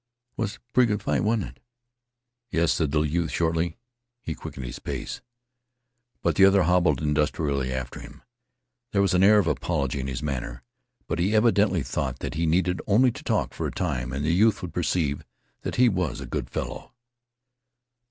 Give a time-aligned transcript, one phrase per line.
[0.35, 1.59] "Was pretty good fight, wa'n't it?
[2.49, 3.77] "Yes," said the youth shortly.
[4.23, 5.21] He quickened his pace.
[6.23, 8.23] But the other hobbled industriously after him.
[8.93, 10.63] There was an air of apology in his manner,
[11.05, 14.33] but he evidently thought that he needed only to talk for a time, and the
[14.33, 15.23] youth would perceive
[15.61, 16.93] that he was a good fellow.